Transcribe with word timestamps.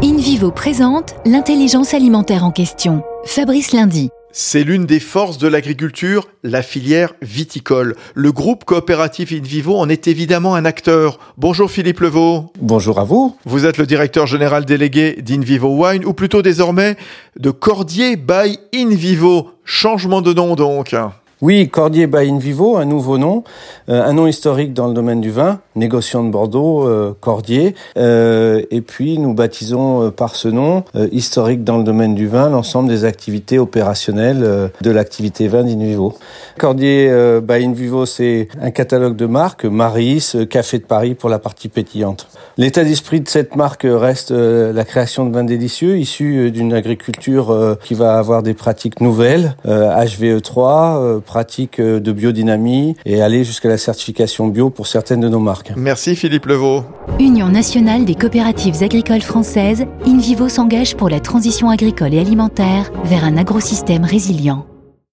InVivo 0.00 0.52
présente 0.52 1.16
l'intelligence 1.26 1.92
alimentaire 1.92 2.44
en 2.44 2.52
question. 2.52 3.02
Fabrice 3.24 3.72
Lundi. 3.72 4.10
C'est 4.30 4.62
l'une 4.62 4.86
des 4.86 5.00
forces 5.00 5.38
de 5.38 5.48
l'agriculture, 5.48 6.28
la 6.44 6.62
filière 6.62 7.14
viticole. 7.20 7.96
Le 8.14 8.30
groupe 8.30 8.64
coopératif 8.64 9.32
InVivo 9.32 9.76
en 9.76 9.88
est 9.88 10.06
évidemment 10.06 10.54
un 10.54 10.64
acteur. 10.64 11.18
Bonjour 11.36 11.68
Philippe 11.68 11.98
Levaux. 11.98 12.52
Bonjour 12.60 13.00
à 13.00 13.04
vous. 13.04 13.36
Vous 13.44 13.66
êtes 13.66 13.76
le 13.76 13.86
directeur 13.86 14.28
général 14.28 14.64
délégué 14.64 15.20
d'InVivo 15.20 15.84
Wine, 15.84 16.04
ou 16.04 16.12
plutôt 16.12 16.42
désormais 16.42 16.96
de 17.36 17.50
Cordier 17.50 18.14
by 18.14 18.56
InVivo. 18.72 19.50
Changement 19.64 20.22
de 20.22 20.32
nom 20.32 20.54
donc. 20.54 20.94
Oui, 21.40 21.68
Cordier 21.68 22.08
by 22.08 22.28
Invivo, 22.28 22.78
un 22.78 22.84
nouveau 22.84 23.16
nom, 23.16 23.44
euh, 23.88 24.04
un 24.04 24.12
nom 24.12 24.26
historique 24.26 24.74
dans 24.74 24.88
le 24.88 24.92
domaine 24.92 25.20
du 25.20 25.30
vin, 25.30 25.60
négociant 25.76 26.24
de 26.24 26.30
Bordeaux, 26.30 26.84
euh, 26.88 27.14
Cordier, 27.20 27.76
euh, 27.96 28.60
et 28.72 28.80
puis 28.80 29.20
nous 29.20 29.34
baptisons 29.34 30.10
par 30.10 30.34
ce 30.34 30.48
nom, 30.48 30.82
historique 31.12 31.62
dans 31.62 31.78
le 31.78 31.84
domaine 31.84 32.16
du 32.16 32.26
vin, 32.26 32.50
l'ensemble 32.50 32.88
des 32.88 33.04
activités 33.04 33.60
opérationnelles 33.60 34.70
de 34.80 34.90
l'activité 34.90 35.46
vin 35.46 35.62
d'Invivo. 35.62 36.14
Cordier 36.58 37.40
by 37.40 37.64
Invivo, 37.64 38.04
c'est 38.04 38.48
un 38.60 38.72
catalogue 38.72 39.14
de 39.14 39.26
marques, 39.26 39.64
Maris, 39.64 40.34
Café 40.50 40.78
de 40.78 40.84
Paris 40.84 41.14
pour 41.14 41.30
la 41.30 41.38
partie 41.38 41.68
pétillante. 41.68 42.26
L'état 42.56 42.82
d'esprit 42.82 43.20
de 43.20 43.28
cette 43.28 43.54
marque 43.54 43.86
reste 43.88 44.32
la 44.32 44.84
création 44.84 45.24
de 45.26 45.32
vins 45.32 45.44
délicieux, 45.44 45.98
issus 45.98 46.50
d'une 46.50 46.72
agriculture 46.72 47.76
qui 47.84 47.94
va 47.94 48.18
avoir 48.18 48.42
des 48.42 48.54
pratiques 48.54 49.00
nouvelles, 49.00 49.54
HVE3, 49.64 51.20
pratique 51.28 51.78
euh, 51.78 52.00
de 52.00 52.10
biodynamie 52.10 52.96
et 53.04 53.20
aller 53.20 53.44
jusqu'à 53.44 53.68
la 53.68 53.76
certification 53.76 54.48
bio 54.48 54.70
pour 54.70 54.86
certaines 54.86 55.20
de 55.20 55.28
nos 55.28 55.38
marques. 55.38 55.72
Merci 55.76 56.16
Philippe 56.16 56.46
Levaux. 56.46 56.84
Union 57.20 57.50
nationale 57.50 58.06
des 58.06 58.14
coopératives 58.14 58.82
agricoles 58.82 59.20
françaises, 59.20 59.84
InVivo 60.06 60.48
s'engage 60.48 60.96
pour 60.96 61.10
la 61.10 61.20
transition 61.20 61.68
agricole 61.68 62.14
et 62.14 62.18
alimentaire 62.18 62.90
vers 63.04 63.24
un 63.24 63.36
agrosystème 63.36 64.04
résilient. 64.04 64.66